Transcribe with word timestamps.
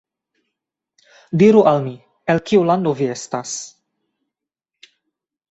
Diru 1.43 1.61
al 1.73 1.77
mi, 1.83 1.93
el 2.35 2.41
kiu 2.49 2.65
lando 2.71 2.95
vi 3.03 3.11
estas. 3.19 3.53